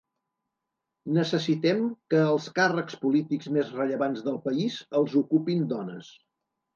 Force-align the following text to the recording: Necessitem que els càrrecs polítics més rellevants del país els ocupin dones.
Necessitem 1.17 1.83
que 2.13 2.21
els 2.29 2.47
càrrecs 2.55 2.97
polítics 3.03 3.49
més 3.57 3.69
rellevants 3.81 4.23
del 4.29 4.39
país 4.47 4.79
els 5.01 5.13
ocupin 5.23 5.63
dones. 5.75 6.11